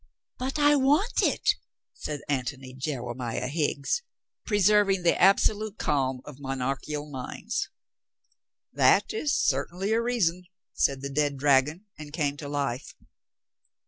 [0.39, 1.47] "But I want it,"
[1.93, 4.01] said Antony Jewemiah Higg s,
[4.47, 7.69] preserving the absolute calm of monarchial minds.
[8.73, 12.95] "That is certainly a reason," said the dead dragon and came to life.